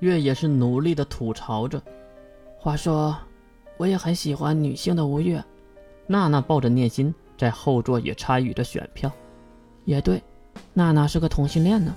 [0.00, 1.80] 月也是努力的吐槽着。
[2.58, 3.16] 话说，
[3.76, 5.42] 我也很喜欢女性的吴越。
[6.06, 9.10] 娜娜抱着念心在后座也参与着选票。
[9.84, 10.22] 也对，
[10.72, 11.94] 娜娜是个同性恋呢。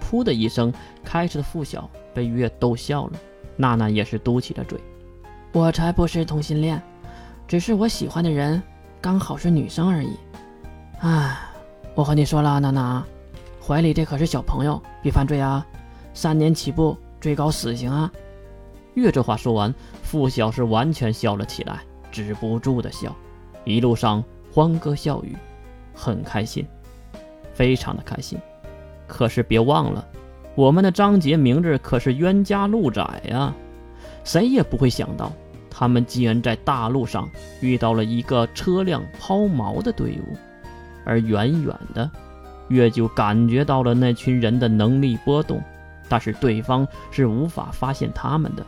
[0.00, 0.72] 噗的一声，
[1.04, 3.12] 开始的付晓被月逗笑了。
[3.56, 4.78] 娜娜也是嘟起了嘴。
[5.52, 6.82] 我才不是同性恋，
[7.46, 8.62] 只是我喜欢的人
[9.00, 10.16] 刚好是女生而已。
[11.00, 11.38] 唉，
[11.94, 13.04] 我和你说了，娜娜，
[13.60, 15.66] 怀里这可是小朋友，别犯罪啊！
[16.14, 18.10] 三年起步，最高死刑啊！
[18.94, 19.72] 月这话说完，
[20.02, 21.78] 付小是完全笑了起来，
[22.10, 23.14] 止不住的笑，
[23.64, 24.22] 一路上
[24.52, 25.36] 欢歌笑语，
[25.94, 26.66] 很开心，
[27.54, 28.36] 非常的开心。
[29.06, 30.04] 可是别忘了，
[30.56, 33.54] 我们的张杰明日可是冤家路窄呀，
[34.24, 35.32] 谁也不会想到，
[35.70, 37.30] 他们竟然在大路上
[37.60, 40.36] 遇到了一个车辆抛锚的队伍。
[41.04, 42.10] 而远远的，
[42.66, 45.62] 月就感觉到了那群人的能力波动，
[46.12, 48.62] 但是对方是无法发现他们的。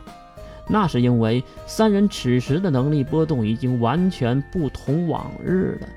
[0.67, 5.87] 那是因为三人此时的能力波动已经完全不同往日了。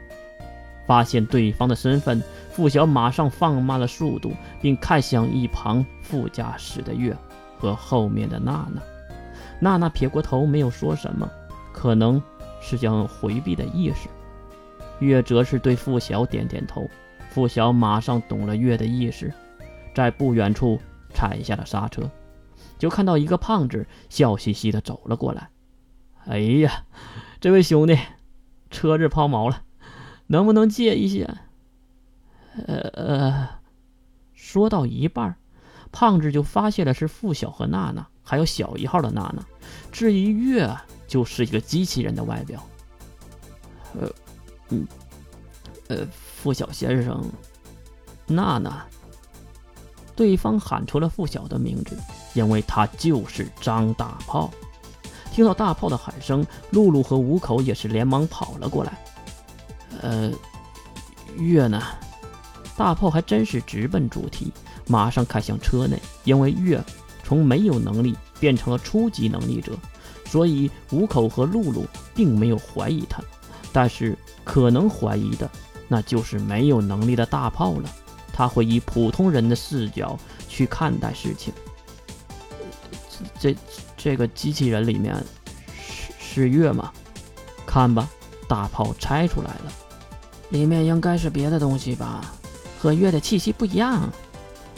[0.87, 7.17] 发现对方的身份，付晓马上放慢了速度，并看向一旁副驾驶的月
[7.59, 8.83] 和后面的娜娜。
[9.59, 11.27] 娜娜撇过头，没有说什么，
[11.73, 12.23] 可能
[12.61, 14.07] 是想回避的意识。
[14.99, 16.87] 月则是对付晓点点头，
[17.31, 19.33] 付晓马上懂了月的意识，
[19.95, 20.79] 在不远处
[21.19, 22.09] 踩下了刹车，
[22.79, 25.51] 就看到一个胖子笑嘻嘻的走了过来。
[26.27, 26.85] 哎呀，
[27.41, 27.99] 这位兄弟，
[28.71, 29.63] 车子抛锚了，
[30.29, 31.27] 能不能借一下？
[32.69, 33.49] 呃呃，
[34.33, 35.37] 说到一半，
[35.91, 39.45] 胖子就发现了是付晓和娜娜，还有小一号的娜娜。
[39.91, 40.73] 至于月，
[41.09, 42.63] 就是一个机器人的外表。
[44.01, 44.09] 呃。
[44.71, 44.87] 嗯，
[45.89, 47.25] 呃，付晓先生，
[48.27, 48.87] 娜娜。
[50.19, 51.97] 对方喊出了付晓的名字，
[52.35, 54.51] 因为他就是张大炮。
[55.31, 58.99] 听到大炮的喊声，露露和五口也是连忙跑了过来。
[60.03, 60.33] 呃，
[61.37, 61.81] 月呢？
[62.77, 64.53] 大炮还真是直奔主题，
[64.89, 65.97] 马上看向车内。
[66.25, 66.83] 因为月
[67.23, 69.79] 从没有能力变成了初级能力者，
[70.25, 73.23] 所以五口和露露并没有怀疑他。
[73.73, 75.49] 但是可能怀疑的，
[75.87, 77.89] 那就是没有能力的大炮了。
[78.39, 80.17] 他会以普通人的视角
[80.49, 81.53] 去看待事情。
[83.41, 83.57] 这
[83.97, 85.13] 这个机器人里面
[86.21, 86.93] 是是月吗？
[87.67, 88.09] 看吧，
[88.47, 89.73] 大炮拆出来了，
[90.51, 92.33] 里面应该是别的东西吧？
[92.79, 94.09] 和月的气息不一样。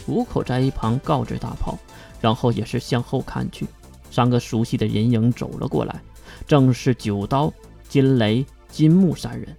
[0.07, 1.79] 五口在一旁告知大炮，
[2.19, 3.67] 然后也是向后看去，
[4.11, 6.01] 三个熟悉的人影走了过来，
[6.47, 7.53] 正是九刀、
[7.91, 8.47] 金雷。
[8.71, 9.55] 金木三人，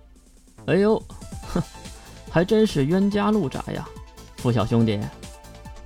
[0.65, 0.97] 哎呦，
[1.53, 1.61] 哼，
[2.31, 3.85] 还真是冤家路窄呀！
[4.37, 4.97] 付小兄弟，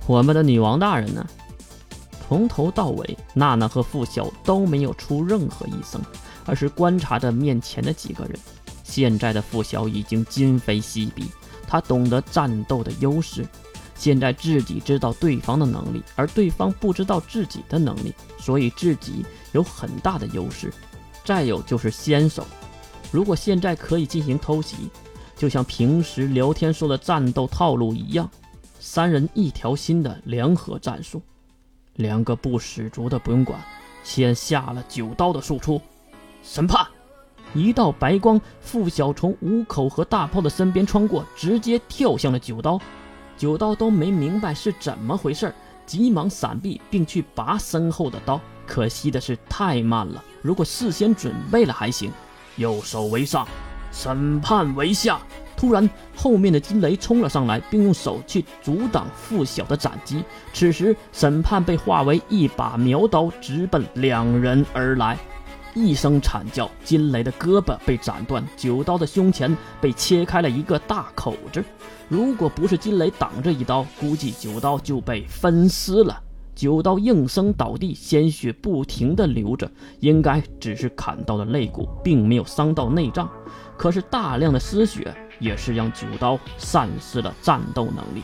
[0.06, 1.26] 我们的女王大人呢？
[2.28, 6.00] 从头到尾，娜娜和付晓都没有出任何一声，
[6.44, 8.38] 而是观察着面前的几个人。
[8.84, 11.30] 现在的付晓已经今非昔比，
[11.66, 13.44] 他懂得战斗的优势。
[13.96, 20.72] 现在自己知道对方的能力，而对方不知道自己的能力，所以自己有很大的优势。
[21.24, 22.46] 再有就是先手。
[23.10, 24.90] 如果现在可以进行偷袭，
[25.36, 28.28] 就像平时聊天说的战斗套路一样，
[28.80, 31.20] 三人一条心的联合战术，
[31.96, 33.60] 两个不死族的不用管，
[34.02, 35.78] 先下了九刀的输出，
[36.42, 36.86] 审判，
[37.54, 42.80] 一道白光，付晓从五口和大炮的身边穿过，直接跳向了九刀，
[43.36, 45.54] 九刀都没明白是怎么回事，
[45.84, 52.10] 急忙闪避并去拔身后的刀，可惜的是太慢了，如果事先准备了还行。
[52.56, 53.46] 右手为上，
[53.96, 55.18] 审判为下。
[55.56, 60.22] 突然，后面的金雷冲了上来，并用手去阻挡付晓的斩击。
[60.52, 65.16] 此时，审判被化为一把苗刀，直奔两人而来。
[65.72, 71.64] 一声惨叫，金雷的胳膊被斩断，九刀的胸前被切开了一个大口子。
[72.08, 76.22] 如果不是金雷挡着一刀，估计九刀就被分尸了。
[76.56, 79.70] 九刀应声倒地，鲜血不停地流着，
[80.00, 83.28] 应该只是砍到了肋骨，并没有伤到内脏。
[83.76, 88.22] 可是大量的失血也是让九刀丧失了战斗能力。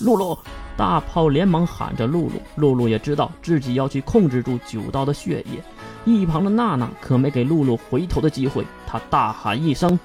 [0.00, 0.38] 露露，
[0.78, 2.40] 大炮连忙喊着露露。
[2.56, 5.62] 露露也知道自己要去控制住九刀的血液。
[6.06, 9.98] 一旁的娜娜可没给露露回头的机会，她大喊一声：“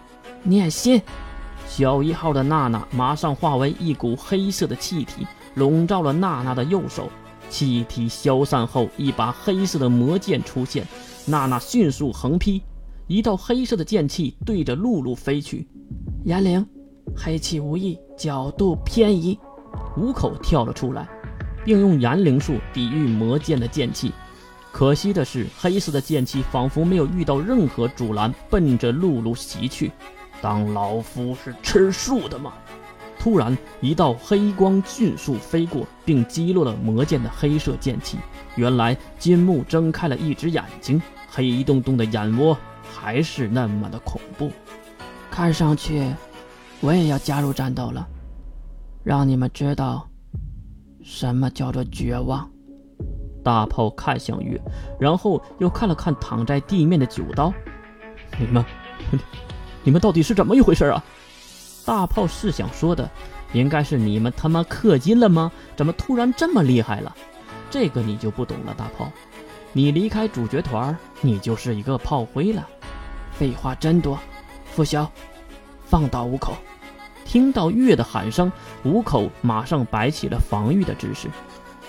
[0.44, 1.02] 念心！”
[1.66, 7.10] 小一号的娜娜马上化为一股黑色的气体，笼罩了娜娜的右手。
[7.50, 10.86] 气体消散后，一把黑色的魔剑出现。
[11.26, 12.62] 娜娜迅速横劈，
[13.08, 15.68] 一道黑色的剑气对着露露飞去。
[16.26, 16.66] 严灵，
[17.16, 19.38] 黑气无意，角度偏移。
[19.98, 21.08] 五口跳了出来。
[21.66, 24.12] 并用炎灵术抵御魔剑的剑气。
[24.72, 29.92] 可惜的是，黑色的剑气仿佛没有遇到任何阻拦，奔着露露袭去。
[30.42, 32.54] 当老夫是吃素的吗？
[33.20, 38.18] 突然，一道黑光迅速飞过，并击落了魔剑的黑色剑气。
[38.56, 44.52] 原来，金木睁开了一只眼睛，黑洞洞的眼窝还是那么的恐怖。
[45.32, 46.14] 看上去，
[46.82, 48.08] 我也要加入战斗了，
[49.04, 50.08] 让你们知道
[51.04, 52.50] 什么叫做绝望。
[53.44, 54.62] 大炮看向月，
[55.00, 57.52] 然后又看了看躺在地面的九刀。
[58.40, 58.64] 你们，
[59.84, 61.04] 你们到底是怎么一回事啊？
[61.86, 63.10] 大炮是想说的，
[63.54, 65.52] 应该是你们他妈氪金了吗？
[65.76, 67.16] 怎么突然这么厉害了？
[67.70, 69.12] 这个你就不懂了，大炮。
[69.72, 72.68] 你离开主角团，你就是一个炮灰了。
[73.32, 74.20] 废话真多。
[74.66, 75.10] 傅萧，
[75.86, 76.54] 放倒五口。
[77.26, 78.52] 听到月的喊声，
[78.84, 81.30] 五口马上摆起了防御的姿势。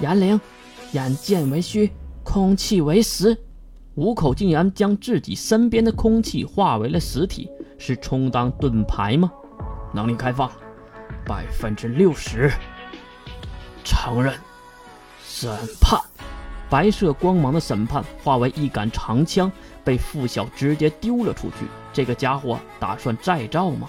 [0.01, 0.41] 严灵。
[0.93, 1.91] 眼见为虚，
[2.23, 3.37] 空气为实。
[3.97, 9.29] 五口竟然将自己身边的空气化为了实体，是充当盾牌吗？
[9.93, 10.49] 能力开放，
[11.27, 12.53] 百分之六十。
[13.85, 14.35] 承认。
[15.25, 15.51] 审
[15.81, 16.01] 判。
[16.71, 19.51] 白色光芒的审判化为一杆长枪，
[19.85, 21.67] 被付晓直接丢了出去。
[21.93, 23.89] 这个家伙打算再造吗？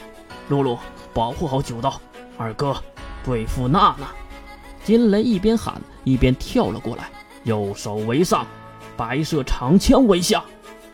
[0.50, 0.78] 露露，
[1.14, 2.00] 保护好九道。
[2.38, 2.76] 二哥，
[3.24, 4.08] 对付娜娜。
[4.84, 5.82] 金雷一边喊。
[6.04, 7.10] 一边跳了过来，
[7.46, 8.46] 右手为上，
[8.96, 10.44] 白色长枪为下，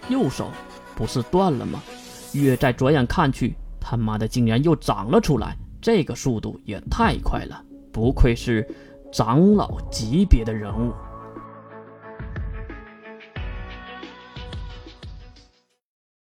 [0.07, 0.49] 右手
[0.95, 1.83] 不是断了吗？
[2.31, 8.67] 月在转眼看去，他妈的竟然又长了出来，这个速度也太快了，不愧是
[9.11, 10.93] 长老级别的人物。